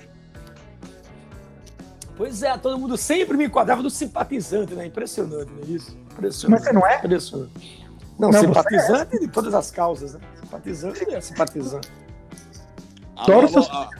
[2.16, 4.87] Pois é, todo mundo sempre me enquadrava do simpatizante, né?
[4.87, 5.96] Impressionante, não é isso?
[6.12, 6.61] Impressionante.
[6.61, 6.96] Mas você não é?
[6.98, 7.87] Impressionante.
[8.18, 10.20] Não, Não, simpatizante de todas as causas, né?
[10.40, 11.88] Simpatizante é simpatizante.
[13.16, 13.90] Alô, Adoro seus- a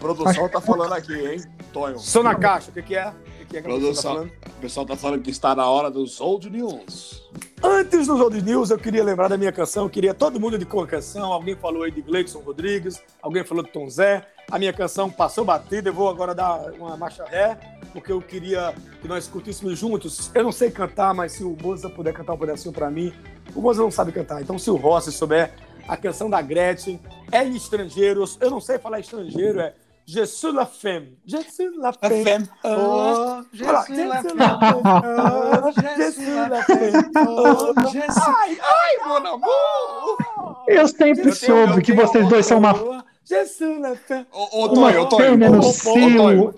[0.00, 1.42] produção tá falando aqui, hein?
[1.72, 1.98] Tonho.
[2.00, 3.12] Sou na caixa, o que, que é?
[3.52, 4.14] O que, é que tá?
[4.14, 7.22] O pessoal tá falando que está na hora dos Old News.
[7.62, 9.84] Antes dos Old News, eu queria lembrar da minha canção.
[9.84, 11.30] Eu queria todo mundo de a canção.
[11.30, 14.26] Alguém falou aí de Gleidson Rodrigues, alguém falou de Tom Zé.
[14.50, 15.90] A minha canção passou batida.
[15.90, 17.58] Eu vou agora dar uma marcha ré,
[17.92, 20.30] porque eu queria que nós curtíssemos juntos.
[20.34, 23.12] Eu não sei cantar, mas se o Moza puder cantar um pedacinho pra mim.
[23.54, 25.52] O Moza não sabe cantar, então se o Rossi souber
[25.86, 26.98] a canção da Gretchen,
[27.30, 28.38] é em estrangeiros.
[28.40, 29.74] Eu não sei falar estrangeiro, é
[30.06, 31.06] Je suis la femme.
[31.26, 32.24] Je suis la femme.
[32.24, 32.46] femme.
[32.64, 33.82] Oh, je Voilà.
[33.82, 34.38] suis la Je suis femme.
[34.38, 35.72] la femme.
[35.76, 37.10] Je Je suis suis la femme.
[37.28, 40.64] Oh, Je suis- Ai, ai, mon amour!
[40.68, 43.04] Eu sempre Eu tenho- soube eu que vocês dois são uma.
[43.24, 44.26] Je suis la femme.
[44.32, 45.60] Ô, Tonho, ô, Tonho.
[45.60, 45.72] ô.
[45.72, 46.54] Tonho.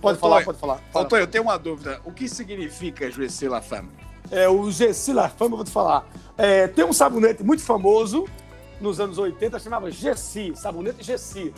[0.00, 0.78] Pode falar, pode falar.
[0.92, 1.04] Falar.
[1.04, 2.00] Ô, Tonho, eu tenho uma dúvida.
[2.04, 3.88] O que significa Juicy La Femme?
[4.30, 6.04] É, o Gessi La Fama, eu vou te falar.
[6.36, 8.26] É, tem um sabonete muito famoso
[8.80, 11.52] nos anos 80, chamava Gessi, sabonete Gessi.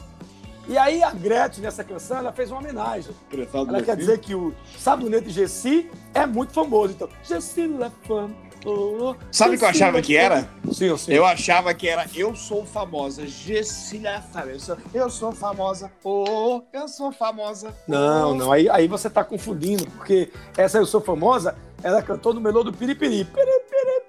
[0.69, 3.13] E aí a Gretchen, nessa canção, ela fez uma homenagem.
[3.53, 6.93] Ela quer dizer que o sabonete Gessi é muito famoso.
[6.93, 8.37] Então, Gessi La Femme.
[8.65, 10.49] oh, Sabe o que eu Gessi achava que era?
[10.73, 11.13] Sim, sim.
[11.13, 14.53] Eu achava que era Eu Sou Famosa, Juicy La Femme.
[14.53, 17.75] Eu sou, eu sou famosa, oh, eu sou famosa.
[17.89, 18.35] Não, oh.
[18.35, 22.63] não, aí, aí você tá confundindo, porque essa Eu Sou Famosa, ela cantou no melô
[22.63, 23.25] do Piripiri.
[23.25, 24.01] Piri, piri,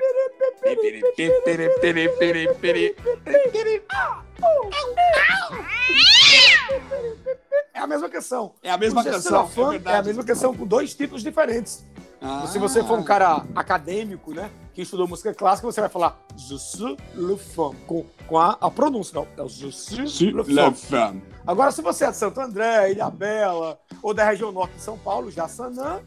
[7.74, 8.54] É a mesma canção.
[8.62, 11.84] É a mesma Gessi canção, Femme é é a mesma canção com dois títulos diferentes.
[12.22, 12.46] Ah.
[12.48, 16.80] Se você for um cara acadêmico, né, que estudou música clássica, você vai falar suis
[17.16, 19.46] le femme, com, com a, a pronúncia, não.
[19.46, 20.72] É Juicy le.
[20.76, 21.24] Femme.
[21.46, 24.98] Agora, se você é de Santo André, Ilha Bela, ou da região norte de São
[24.98, 26.02] Paulo, Jaçanã,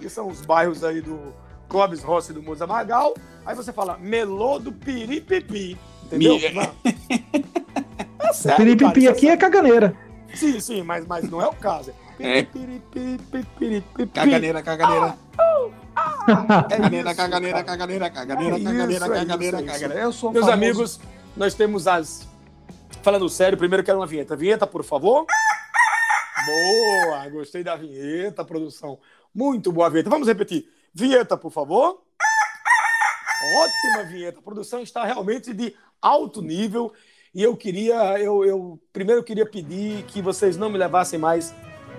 [0.00, 1.32] que são os bairros aí do
[1.70, 3.14] Clóvis Rossi do Moza Magal,
[3.46, 6.36] aí você fala Melô do Piripipi, entendeu?
[8.22, 9.96] É sério, Piripipi cara, aqui isso é caganeira.
[10.34, 11.92] Sim, sim, mas, mas não é o caso.
[12.18, 12.42] É.
[12.42, 13.18] Piripipi,
[13.58, 14.06] piripipi.
[14.12, 15.16] Caganeira, caganeira.
[15.36, 20.02] É Caganeira, isso, caganeira, caganeira, caganeira, É isso, caganeira, é caganeira, é caganeira.
[20.02, 20.52] Eu sou Meus famoso.
[20.64, 21.00] amigos,
[21.36, 22.28] nós temos as.
[23.02, 24.36] Falando sério, primeiro quero uma vinheta.
[24.36, 25.26] Vinheta, por favor.
[26.46, 28.98] Boa, gostei da vinheta, produção.
[29.34, 30.10] Muito boa vinheta.
[30.10, 30.68] Vamos repetir.
[30.92, 32.02] Vinheta, por favor.
[33.42, 34.38] Ótima vinheta.
[34.38, 36.92] A produção está realmente de alto nível.
[37.34, 41.54] E eu queria, eu, eu primeiro queria pedir que vocês não me levassem mais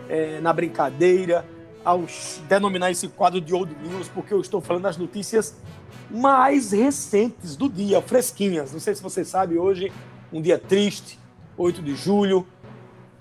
[0.10, 1.46] eh, na brincadeira
[1.84, 2.04] ao
[2.48, 5.56] denominar esse quadro de Old News, porque eu estou falando das notícias
[6.10, 8.72] mais recentes do dia, fresquinhas.
[8.72, 9.92] Não sei se você sabe, hoje,
[10.32, 11.18] um dia triste,
[11.58, 12.46] 8 de julho,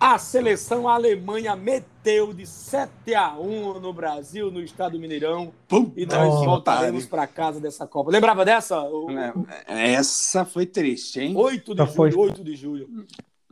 [0.00, 5.92] a seleção Alemanha meteu de 7 a 1 no Brasil, no estado do Mineirão, Pum.
[5.94, 8.10] e nós Oh, voltaremos para casa dessa Copa.
[8.10, 8.80] Lembrava dessa?
[8.82, 11.34] O- É, Essa foi triste, hein?
[11.36, 12.10] 8 de foi.
[12.10, 12.88] julho, 8 de julho.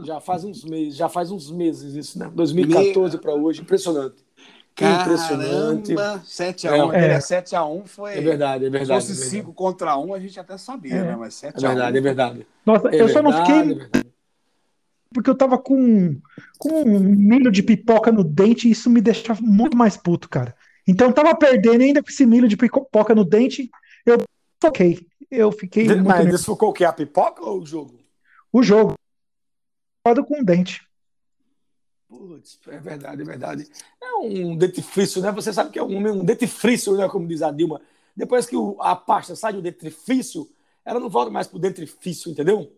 [0.01, 2.31] Já faz uns meses, já faz uns meses isso, né?
[2.33, 4.25] 2014 para hoje, impressionante.
[4.81, 5.93] Impressionante.
[5.95, 6.93] Caramba, 7x1.
[6.95, 7.15] É.
[7.15, 7.19] É.
[7.21, 8.13] 7x1 foi.
[8.17, 9.01] É verdade, é Se verdade.
[9.01, 9.31] fosse é verdade.
[9.31, 11.03] 5 contra 1, a gente até sabia, É.
[11.03, 11.17] né?
[11.19, 11.65] Mas 7x1.
[11.65, 12.47] É verdade, é verdade.
[12.65, 14.08] Nossa, É eu só não verdade, fiquei é verdade.
[15.13, 16.21] Porque eu tava com,
[16.59, 20.55] com um milho de pipoca no dente e isso me deixava muito mais puto, cara.
[20.87, 23.71] Então eu tava perdendo ainda com esse milho de pipoca no dente,
[24.07, 24.19] eu
[24.59, 25.07] toquei.
[25.31, 26.37] Eu fiquei muito Mas nervoso.
[26.37, 26.85] desfocou o quê?
[26.85, 28.01] A pipoca ou o jogo?
[28.53, 28.95] O jogo.
[30.27, 30.87] com o dente.
[32.09, 33.69] Putz, é verdade, é verdade.
[34.03, 35.31] É um dentifrício, né?
[35.33, 37.07] Você sabe que é um, um dentifrício, né?
[37.09, 37.83] Como diz a Dilma.
[38.17, 40.49] Depois que o- a pasta sai do dentifrício,
[40.85, 42.73] ela não volta mais pro dentifrício, entendeu?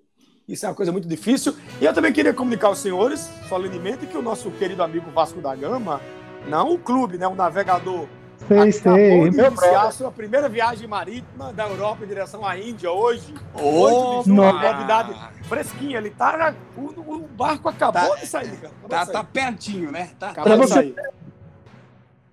[0.48, 1.54] Isso é uma coisa muito difícil.
[1.80, 5.54] E eu também queria comunicar aos senhores, solenemente, que o nosso querido amigo Vasco da
[5.54, 6.00] Gama,
[6.48, 7.26] não o clube, né?
[7.28, 8.08] O navegador,
[8.48, 9.30] Sei, acabou sei.
[9.30, 9.80] de Meu iniciar brother.
[9.80, 13.32] a sua primeira viagem marítima da Europa em direção à Índia hoje.
[13.32, 14.72] De julho, Nossa.
[14.72, 15.14] novidade
[15.46, 15.98] fresquinha.
[15.98, 16.54] Ele tá.
[16.76, 16.80] O,
[17.16, 18.68] o barco acabou Tá- de sair, cara.
[18.68, 19.26] Acabou Tá, tá sair.
[19.26, 20.10] pertinho, né?
[20.18, 20.94] Tá, Acabou Pra de você- sair.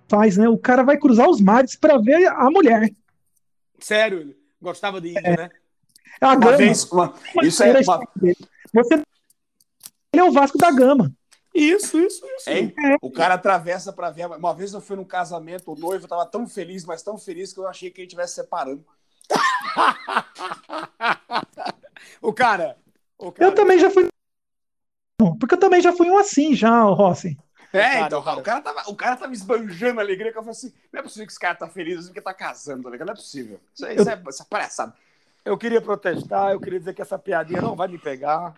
[0.08, 0.48] Faz, né?
[0.48, 2.90] O cara vai cruzar os mares pra ver a mulher.
[3.78, 5.50] Sério, ele gostava de Índia, né?
[6.20, 6.56] É a Uma Gama.
[6.56, 8.00] vez, uma- isso é uma.
[8.74, 8.94] Você...
[8.94, 11.12] Ele é o Vasco da Gama.
[11.54, 12.50] Isso, isso, isso.
[12.50, 12.74] Hein?
[13.00, 14.26] O cara atravessa pra ver.
[14.26, 17.58] Uma vez eu fui num casamento, o noivo tava tão feliz, mas tão feliz que
[17.58, 18.84] eu achei que ele estivesse separando.
[22.20, 22.76] O cara.
[23.18, 24.08] O cara Eu também já fui.
[25.38, 27.36] Porque eu também já fui um assim, já, o Rossi.
[27.72, 28.38] É, então, cara.
[28.38, 31.02] o cara, tava, o cara tava esbanjando a alegria que eu falei assim: não é
[31.02, 33.08] possível que esse cara tá feliz assim porque tá casando, tá ligado?
[33.08, 33.60] Não é possível.
[33.74, 34.94] Isso, é- isso é, isso é palhaçada.
[35.48, 38.54] Eu queria protestar, eu queria dizer que essa piadinha não vai me pegar.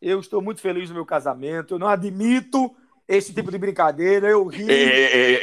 [0.00, 1.74] Eu estou muito feliz no meu casamento.
[1.74, 2.74] Eu não admito
[3.06, 4.28] esse tipo de brincadeira.
[4.28, 4.66] Eu ri,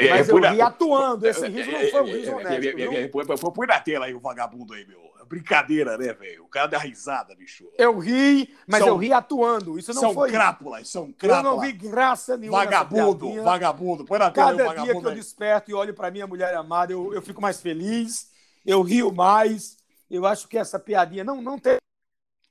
[0.10, 1.28] mas eu ri atuando.
[1.28, 2.76] Esse riso não foi um riso honesto.
[2.76, 3.52] viu?
[3.54, 5.00] Põe na tela aí o vagabundo aí, meu.
[5.30, 6.44] brincadeira, né, velho?
[6.44, 7.70] O cara dá risada, bicho.
[7.78, 9.78] Eu ri, mas São- eu ri atuando.
[9.78, 10.32] Isso não são foi.
[10.32, 11.44] crápulas, são Eu crápulas.
[11.44, 12.58] não vi graça nenhuma.
[12.58, 14.06] Vagabundo, vagabundo.
[14.06, 15.16] Põe na tela Cada dia vagabundo que eu aí.
[15.18, 18.32] desperto e olho pra minha mulher amada, eu, eu fico mais feliz,
[18.66, 19.78] eu rio mais.
[20.10, 21.78] Eu acho que essa piadinha não, não tem.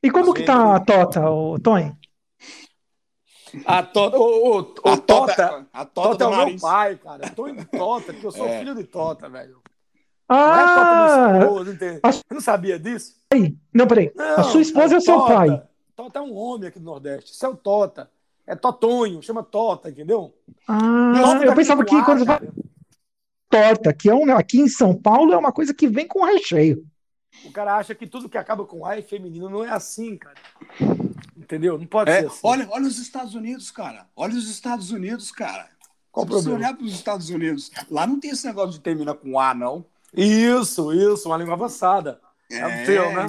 [0.02, 1.92] E como que tá a Tota, o Tony?
[3.64, 4.16] A Tota.
[4.16, 5.02] O, o, o A Tota.
[5.34, 6.60] tota, a Tota, tota é o meu nariz.
[6.60, 7.26] pai, cara.
[7.26, 8.58] Eu tô indo Tota, porque eu sou É.
[8.60, 9.60] filho de Tota, velho.
[10.30, 12.00] Não é Tota Ah, meu esposo, entende?
[12.02, 13.16] a- Você não sabia disso?
[13.72, 14.12] não, peraí.
[14.14, 15.34] Não, A sua esposa é o seu Tota.
[15.34, 15.62] pai.
[15.96, 17.32] Tota é um homem aqui do Nordeste.
[17.32, 18.10] Isso é o Tota.
[18.46, 20.32] É Totonho, chama Tota, entendeu?
[20.68, 22.40] Ah, Tota eu pensava com que quando você fala
[23.50, 26.84] torta, que é um, aqui em São Paulo, é uma coisa que vem com recheio.
[27.44, 29.48] O cara acha que tudo que acaba com A é feminino.
[29.48, 30.36] Não é assim, cara.
[31.36, 31.78] Entendeu?
[31.78, 32.40] Não pode É, ser assim.
[32.42, 34.06] olha, olha os Estados Unidos, cara.
[34.16, 35.68] Olha os Estados Unidos, cara.
[36.12, 36.68] Qual o Se você problema?
[36.68, 39.84] olhar para os Estados Unidos, lá não tem esse negócio de terminar com A, não.
[40.14, 42.20] Isso, isso, uma língua avançada.
[42.50, 42.82] É, É.
[42.82, 43.26] o teu, né?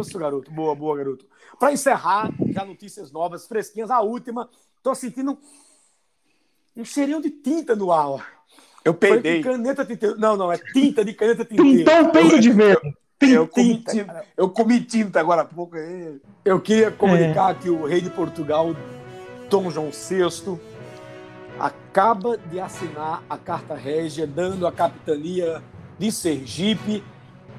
[0.00, 0.50] Isso, garoto.
[0.50, 1.26] Boa, boa, garoto.
[1.58, 3.90] Para encerrar, já notícias novas, fresquinhas.
[3.90, 4.48] A última,
[4.82, 5.38] tô sentindo
[6.76, 8.08] um cheirinho de tinta no ar.
[8.08, 8.20] ó.
[8.84, 9.42] Eu peidei.
[9.42, 10.16] caneta tinteira.
[10.16, 11.64] Não, não, é tinta de caneta tinteira.
[11.92, 12.50] Pintou o peito de
[13.20, 13.34] verde.
[13.34, 14.24] Eu comi, tinta, tinta, cara.
[14.36, 15.76] eu comi tinta agora há pouco.
[15.76, 16.14] é.
[16.44, 18.74] Eu queria comunicar que o rei de Portugal,
[19.50, 20.58] Dom João VI,
[21.58, 25.62] acaba de assinar a Carta Régia, dando a capitania
[25.98, 27.02] de Sergipe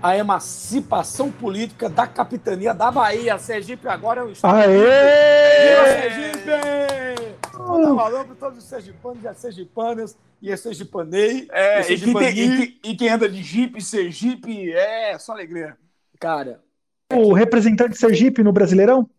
[0.02, 3.38] a emancipação política da capitania da Bahia.
[3.38, 4.56] Sergipe agora é um estado.
[4.56, 6.02] Viva Aê!
[6.02, 7.38] Sergipe!
[7.58, 11.47] Manda valor para todos os sergipanos e as sergipanas e as sergipanei.
[11.52, 15.32] É, e e, quem tem- e quem- e quem anda de Jeep, Sergipe, é só
[15.34, 15.78] alegria.
[16.19, 16.63] Cara,
[17.13, 19.10] O representante de Sergipe no Brasileirão?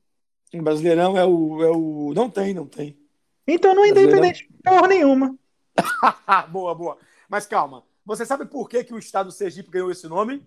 [0.52, 2.12] o Brasileirão é o, é o.
[2.14, 2.98] Não tem, não tem.
[3.46, 5.36] Então não é independente de porra nenhuma.
[6.50, 6.98] Boa, boa.
[7.28, 7.84] Mas calma.
[8.04, 10.42] Você sabe por que, que o estado do Sergipe ganhou esse nome?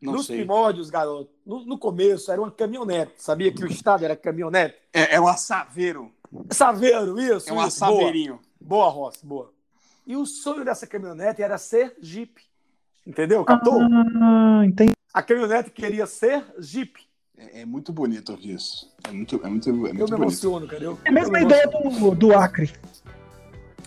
[0.00, 0.38] Não Nos sei.
[0.38, 3.12] primórdios, garoto, no, no começo era uma caminhonete.
[3.18, 4.76] Sabia que o estado era caminhonete?
[4.92, 6.12] É, é um assaveiro.
[6.50, 7.48] Saveiro, isso.
[7.48, 7.84] É um isso.
[7.84, 8.40] assaveirinho.
[8.60, 9.52] Boa, Rossi, boa.
[10.06, 12.40] E o sonho dessa caminhonete era ser Jeep.
[13.06, 13.44] Entendeu?
[13.44, 13.80] Captou?
[13.80, 14.92] Ah, entendi.
[15.12, 16.98] A caminhonete queria ser Jeep.
[17.36, 18.92] É, é muito bonito ouvir isso.
[19.08, 20.14] É muito, é muito, é Eu muito me bonito.
[20.22, 20.82] emociono, cara.
[20.84, 22.72] Eu, É a mesma eu me ideia do, do Acre.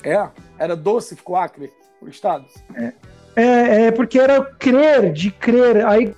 [0.03, 2.45] É, era doce, ficou Acre, o estado.
[3.35, 6.15] É, é porque era crer, de crer, aí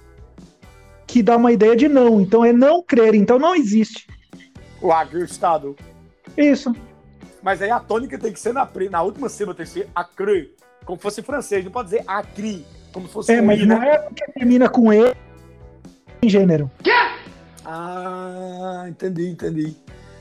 [1.06, 2.22] que dá uma ideia de não.
[2.22, 4.08] Então é não crer, então não existe.
[4.82, 5.76] O Acre, o estado.
[6.38, 6.74] Isso.
[7.44, 10.56] Mas aí a tônica tem que ser na, na última sílaba, tem que ser acre,
[10.86, 13.80] como fosse francês, não pode dizer acri, como se fosse É, um mas i, não
[13.80, 13.90] né?
[13.90, 15.14] é porque termina com E
[16.22, 16.72] em gênero.
[17.66, 19.76] Ah, entendi, entendi.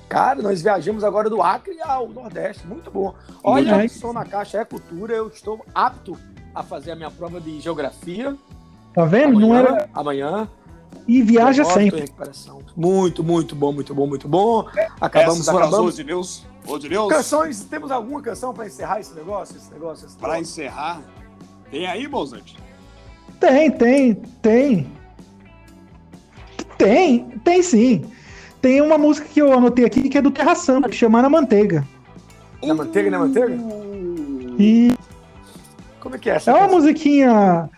[0.09, 3.15] Cara, nós viajamos agora do Acre ao Nordeste, muito bom.
[3.43, 6.19] Olha, Muito som na caixa é cultura, eu estou apto
[6.55, 8.37] a fazer a minha prova de geografia.
[8.93, 9.41] Tá vendo?
[9.41, 9.91] Não amanhã, era.
[9.95, 10.49] Amanhã.
[11.09, 12.05] E viaja sempre.
[12.77, 14.69] Muito, muito bom, muito bom, muito bom.
[15.01, 15.97] Acabamos, Essas foram as acabamos.
[15.97, 16.47] de Deus.
[16.67, 19.57] Ô de Deus, Canções, temos alguma canção para encerrar esse negócio?
[19.57, 20.43] Esse negócio, esse para troço?
[20.43, 21.01] encerrar,
[21.71, 22.55] tem aí, Mozart?
[23.41, 24.93] Tem, tem, tem.
[26.79, 28.05] Tem, tem sim.
[28.61, 31.29] Tem uma música que eu anotei aqui que é do Terra Samba, que chama Na
[31.29, 31.87] Manteiga.
[32.63, 33.57] Na manteiga, na manteiga?
[34.59, 34.93] E
[35.99, 37.69] Como é que é essa é uma musiquinha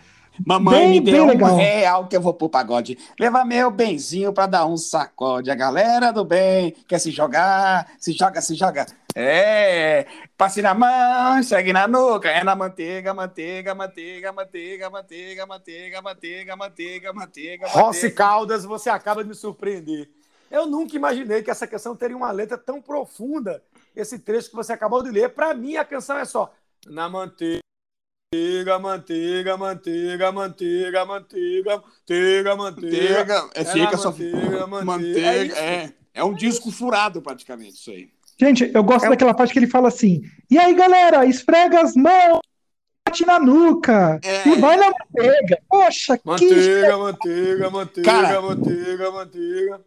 [0.45, 1.55] Mamãe Bem, me deu um legal.
[1.55, 2.97] real que eu vou pro pagode.
[3.19, 5.51] Leva meu benzinho pra dar um sacode.
[5.51, 8.85] A galera do bem quer se jogar, se joga, se joga.
[9.17, 10.05] É,
[10.37, 12.29] passe na mão, segue na nuca.
[12.29, 17.67] É na manteiga, manteiga, manteiga, manteiga, manteiga, manteiga, manteiga, manteiga, manteiga.
[17.67, 18.11] Rossi.
[18.11, 20.09] Caldas, você acaba de me surpreender.
[20.51, 23.63] Eu nunca imaginei que essa canção teria uma letra tão profunda.
[23.95, 25.29] Esse trecho que você acabou de ler.
[25.29, 26.53] Para mim, a canção é só
[26.85, 27.61] na manteiga,
[28.35, 32.55] manteiga, manteiga, manteiga, manteiga, manteiga, manteiga.
[32.55, 34.11] Manteiga, é, fica só.
[34.11, 35.19] manteiga, manteiga.
[35.19, 35.93] É Manteiga, é.
[36.13, 38.09] É um disco furado, praticamente, isso aí.
[38.39, 41.81] Gente, eu gosto É um- daquela parte que ele fala assim: E aí, galera, esfrega
[41.81, 42.39] as mãos,
[43.07, 44.47] bate na nuca É.
[44.47, 45.57] e vai na manteiga.
[45.69, 46.25] Poxa, que.
[46.25, 48.41] Manteiga, manteiga, manteiga, Cara.
[48.41, 49.81] manteiga, manteiga.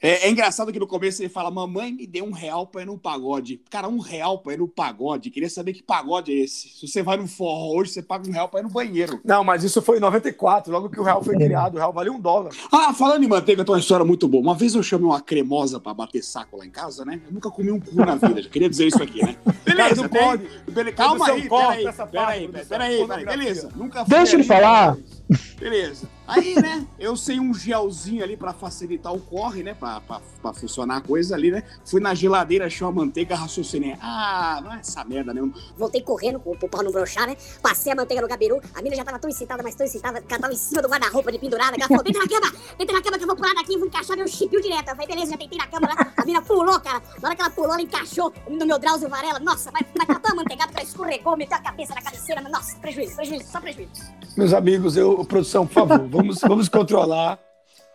[0.00, 2.84] É, é engraçado que no começo ele fala: Mamãe me deu um real pra ir
[2.86, 3.60] no pagode.
[3.68, 5.30] Cara, um real pra ir no pagode.
[5.30, 6.68] Queria saber que pagode é esse.
[6.68, 9.20] Se você vai no forró hoje, você paga um real pra ir no banheiro.
[9.24, 11.38] Não, mas isso foi em 94, logo que o real foi É.
[11.38, 11.74] criado.
[11.74, 12.52] O real valia um dólar.
[12.70, 14.42] Ah, falando em manteiga, tem uma história muito boa.
[14.42, 17.20] Uma vez eu chamei uma cremosa pra bater saco lá em casa, né?
[17.26, 18.42] Eu nunca comi um cu na vida.
[18.42, 19.36] Já queria dizer isso aqui, né?
[19.64, 20.48] Beleza, não pode.
[20.94, 23.68] Calma aí, peraí, peraí, peraí, peraí, beleza.
[23.74, 24.96] Nunca Deixa ele falar.
[25.58, 26.08] Beleza.
[26.26, 30.52] Aí, né, eu sei um gelzinho ali pra facilitar o corre, né, pra, pra, pra
[30.52, 31.62] funcionar a coisa ali, né.
[31.84, 33.96] Fui na geladeira, achei uma manteiga, raciocinei.
[34.00, 35.54] Ah, não é essa merda mesmo.
[35.76, 37.36] Voltei correndo com o pau não broxar, né?
[37.62, 38.60] Passei a manteiga no gabiru.
[38.74, 40.88] A mina já tava tão excitada, mas tão excitada, que ela tava em cima do
[40.88, 41.76] guarda-roupa de pendurada.
[41.76, 43.86] Que ela falou: deita na cama, deita na cama que eu vou pular daqui, vou
[43.86, 44.88] encaixar meu chipio direto.
[44.88, 46.12] Eu falei: beleza, já tentei na cama lá.
[46.16, 47.02] A mina pulou, cara.
[47.22, 49.38] Na hora que ela pulou, ela encaixou no meu Drauzio Varela.
[49.40, 52.40] Nossa, mas, mas tá tão amanteigado que ela escorregou, meteu a cabeça na cabeceira.
[52.42, 53.90] Mas, nossa, prejuízo, prejuízo, só prejuízo.
[54.36, 57.38] Meus amigos, eu, produção, por favor, vamos, vamos controlar.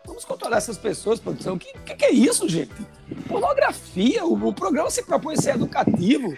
[0.05, 1.55] Vamos controlar essas pessoas, produção.
[1.55, 2.73] O que, que, que, é isso, gente?
[3.27, 6.35] Pornografia, o, o, programa se propõe a ser educativo.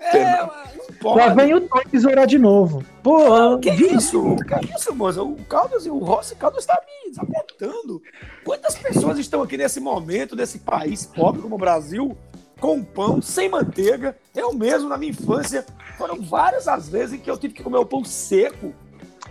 [0.00, 1.18] É, não pode.
[1.18, 2.84] Lá vem o Tom tesourar de novo.
[3.02, 4.36] Pô, que isso?
[4.36, 5.22] Que isso, moça?
[5.22, 8.02] O Caldas e o Rossi Caldas está me desapontando.
[8.44, 12.16] Quantas pessoas estão aqui nesse momento, nesse país pobre como o Brasil,
[12.60, 14.16] com pão, sem manteiga?
[14.34, 15.64] Eu mesmo, na minha infância,
[15.96, 18.72] foram várias as vezes em que eu tive que comer o pão seco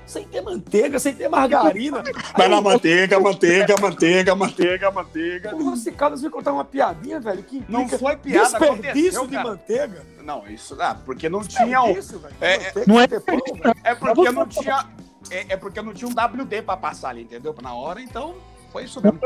[0.06, 2.04] sem ter manteiga, sem ter margarina.
[2.38, 5.56] Vai na manteiga, manteiga, manteiga, manteiga, manteiga.
[5.56, 10.06] O Rossi Caldas veio contar uma piadinha, velho, que não foi piada, desperdício de manteiga.
[10.24, 11.98] Não, isso, ah, porque não tinha o...
[12.42, 13.40] É, é, não é, pão,
[13.84, 14.88] é porque não tinha...
[15.32, 17.56] É, é, porque não tinha um WD pra passar ali, entendeu?
[17.62, 18.36] Na hora, então,
[18.72, 19.20] foi isso mesmo.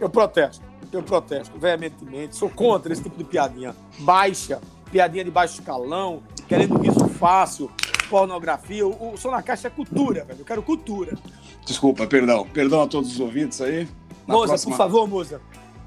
[0.00, 4.60] Eu protesto, eu protesto veementemente, sou contra esse tipo de piadinha baixa,
[4.92, 7.70] piadinha de baixo escalão, querendo riso fácil,
[8.08, 8.86] pornografia.
[8.86, 10.40] O, o Som na Caixa é cultura, velho.
[10.40, 11.16] Eu quero cultura.
[11.64, 12.46] Desculpa, perdão.
[12.52, 13.88] Perdão a todos os ouvintes aí.
[14.26, 14.72] Na moça, próxima...
[14.72, 15.40] por favor, moça.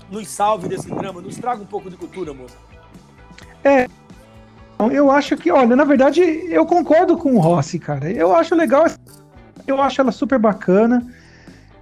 [0.10, 2.56] Nos salve desse drama, nos traga um pouco de cultura, moça.
[3.64, 3.88] É.
[4.92, 8.12] Eu acho que, olha, na verdade, eu concordo com o Rossi, cara.
[8.12, 8.86] Eu acho legal,
[9.68, 11.08] eu acho ela super bacana.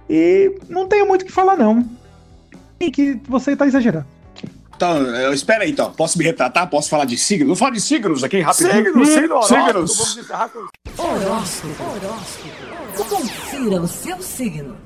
[0.08, 1.88] E não tenho muito o que falar, não.
[2.78, 4.06] E que você tá exagerando.
[4.80, 5.92] Então, espera aí, então.
[5.92, 6.66] Posso me retratar?
[6.70, 7.48] Posso falar de signos?
[7.48, 8.72] Vou falar de signos aqui, rapidinho.
[8.72, 10.18] Signos, signos, signos.
[10.96, 11.02] Com...
[11.02, 11.82] Horóscopo.
[11.82, 13.04] Horóscopo.
[13.10, 14.78] Confira o seu signo.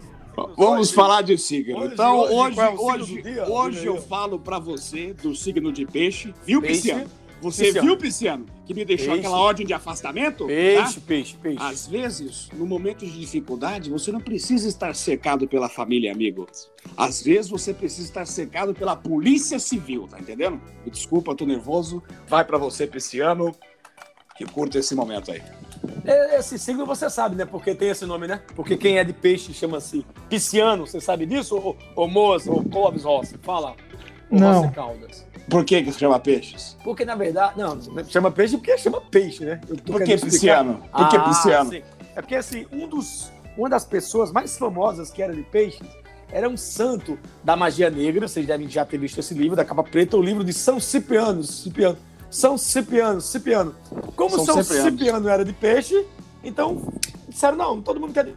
[0.56, 1.78] Vamos hoje, falar de signo.
[1.78, 6.60] Hoje, então, hoje, hoje, hoje, hoje eu falo para você do signo de peixe, viu,
[6.60, 7.06] peixe, Pisciano?
[7.44, 7.86] Você Pisciano.
[7.86, 9.20] viu, Pisciano, que me deixou peixe.
[9.20, 10.46] aquela ordem de afastamento?
[10.46, 11.06] Peixe, tá?
[11.06, 11.58] peixe, peixe.
[11.60, 16.46] Às vezes, no momento de dificuldade, você não precisa estar cercado pela família, amigo.
[16.96, 20.58] Às vezes, você precisa estar cercado pela polícia civil, tá entendendo?
[20.86, 22.02] Me desculpa, tô nervoso.
[22.26, 23.54] Vai para você, Pisciano,
[24.38, 25.42] que curta esse momento aí.
[26.06, 27.44] É, esse signo você sabe, né?
[27.44, 28.40] Porque tem esse nome, né?
[28.56, 30.86] Porque quem é de peixe chama-se Pisciano.
[30.86, 33.36] Você sabe disso, ô, ô ô Clóvis Rossi?
[33.42, 33.76] Fala.
[34.30, 34.62] Ô não.
[34.62, 35.33] Rossi Caldas.
[35.48, 36.76] Por que, que chama peixes?
[36.82, 37.78] Porque, na verdade, não,
[38.08, 39.60] chama peixe porque chama peixe, né?
[39.86, 40.82] Por que pisciano?
[40.90, 41.70] Por que ah, pisciano?
[41.70, 41.82] Sim.
[42.16, 45.82] É porque, assim, um dos, uma das pessoas mais famosas que era de peixe
[46.30, 48.26] era um santo da magia negra.
[48.26, 51.42] Vocês devem já ter visto esse livro, da capa preta, o livro de São Cipriano.
[51.42, 51.98] Cipriano.
[52.30, 53.74] São Cipriano, Cipriano.
[54.16, 56.04] Como São, São Cipriano era de peixe,
[56.42, 56.92] então
[57.28, 58.34] disseram, não, todo mundo quer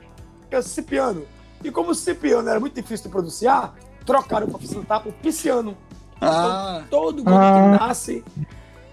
[0.52, 1.26] é Cipriano.
[1.64, 5.76] E como Cipriano era muito difícil de pronunciar, trocaram para facilitar para Pisciano.
[6.22, 6.82] Ah.
[6.86, 7.78] Então, todo mundo ah.
[7.78, 8.24] que nasce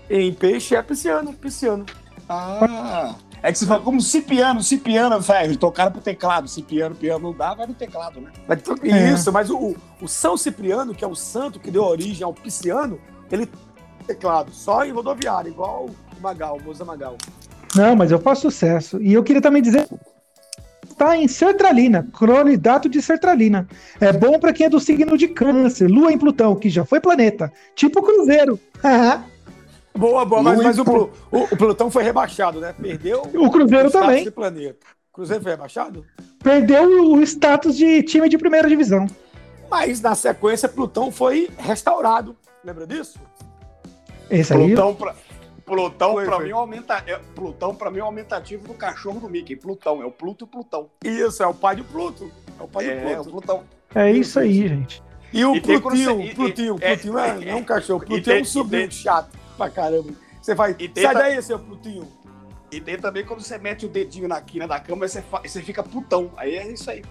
[0.08, 1.86] em peixe é pisciano, pisciano.
[2.28, 3.14] Ah.
[3.42, 6.48] É que você fala, como Cipiano, Cipiano, velho, tocaram pro teclado.
[6.48, 8.30] Cipiano, piano não dá, vai no teclado, né?
[8.48, 9.12] Mas, é.
[9.12, 12.98] Isso, mas o, o São Cipriano, que é o santo que deu origem ao pisciano,
[13.30, 13.48] ele
[14.06, 17.16] teclado, só em rodoviária, igual o Magal, o Moza Magal.
[17.74, 19.02] Não, mas eu faço sucesso.
[19.02, 19.88] E eu queria também dizer
[20.94, 23.68] está em sertralina, cronidato de sertralina.
[24.00, 27.00] É bom para quem é do signo de câncer, lua em Plutão, que já foi
[27.00, 28.58] planeta, tipo Cruzeiro.
[29.96, 32.74] boa, boa, mas, mas o, o, o, Plutão foi rebaixado, né?
[32.80, 34.30] Perdeu o Cruzeiro o também.
[34.30, 34.86] Planeta.
[35.12, 36.04] Cruzeiro foi rebaixado?
[36.42, 39.06] Perdeu o status de time de primeira divisão.
[39.70, 42.36] Mas na sequência, Plutão foi restaurado.
[42.64, 43.18] Lembra disso?
[44.30, 44.66] Esse aí.
[44.66, 45.14] Plutão, pra,
[45.64, 46.44] Plutão, foi, pra foi.
[46.44, 49.56] mim, é aumenta, é, Plutão, pra mim, é o aumentativo do cachorro do Mickey.
[49.56, 50.90] Plutão, é o Pluto Plutão.
[51.02, 52.30] Isso, é o pai de Pluto.
[52.58, 53.14] É o pai é, de Pluto.
[53.14, 53.64] É o Plutão.
[53.94, 55.02] É isso aí, gente.
[55.32, 58.04] E o e Plutinho, você, Plutinho, e, Plutinho é, é, é, um cachorro.
[58.04, 60.12] Plutinho é um sobrinho chato pra caramba.
[60.40, 62.06] Você vai, sai daí, seu Plutinho.
[62.70, 65.82] E tem também quando você mete o dedinho na quina da cama, você, você fica
[65.82, 66.30] putão.
[66.36, 67.02] Aí é isso aí.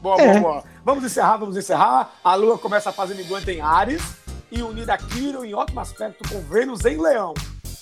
[0.00, 0.26] Boa, é.
[0.26, 0.64] boa, boa.
[0.84, 2.12] Vamos encerrar, vamos encerrar.
[2.22, 4.02] A Lua começa a fazer minguante em Ares
[4.50, 7.32] e unida a Quiro em ótimo aspecto com Vênus em Leão.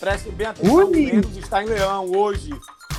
[0.03, 1.07] Prestem bem atenção, Ui.
[1.07, 2.51] Vênus está em Leão hoje,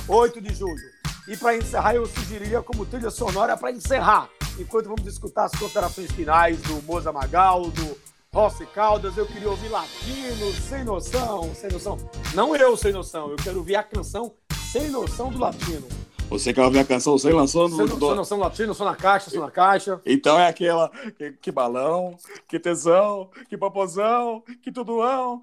[0.08, 0.82] 8 de julho.
[1.28, 6.10] E para encerrar, eu sugeriria como trilha sonora para encerrar, enquanto vamos escutar as considerações
[6.12, 7.98] finais do Moza Magal, do
[8.32, 11.98] Rossi Caldas, eu queria ouvir Latino, sem noção, sem noção.
[12.32, 14.32] Não eu sem noção, eu quero ouvir a canção
[14.72, 15.86] Sem Noção do Latino.
[16.34, 17.76] Você que é uma minha canção, sem lançou no.
[17.76, 20.00] Você não, são latino, sou na caixa, sou na caixa.
[20.04, 20.90] Então é aquela.
[21.16, 22.16] Que, que balão,
[22.48, 25.42] que tesão, que papozão, que tudoão.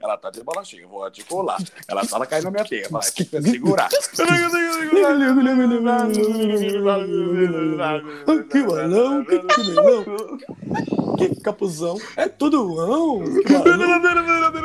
[0.00, 1.58] Ela tá de balachinha, cheia, vou articular.
[1.88, 3.88] Ela tá caindo na minha teia, mas que pra segurar.
[8.48, 10.04] que balão, que tudoão,
[11.18, 13.24] que capuzão, é tudoão.
[13.44, 14.59] Que balão.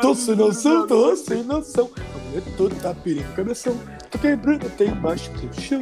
[0.00, 1.90] Tô sem noção, tô sem noção.
[1.96, 3.76] A mulher toda tá perigo cabeção.
[4.10, 5.80] Tô quebrando até embaixo do chão.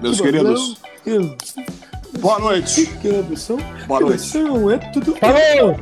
[0.00, 0.80] Meus queridos.
[2.20, 2.86] Boa noite.
[3.00, 3.58] Que é cabeção.
[3.86, 4.38] Boa noite.
[4.38, 5.16] É tudo.
[5.16, 5.76] Falou!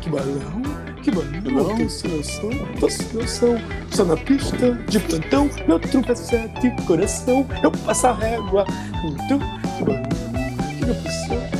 [0.00, 0.62] Que balão.
[1.02, 1.76] Que balão.
[1.76, 3.58] Tô sem noção, tô sem noção.
[3.90, 5.50] Só na pista de plantão.
[5.66, 7.46] Meu truque é sete coração.
[7.62, 8.64] Eu passo a régua.
[9.04, 9.38] Então,
[9.78, 10.02] que balão.
[10.68, 11.59] Que cabeção.